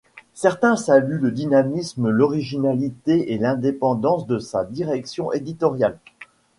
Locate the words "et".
3.35-3.37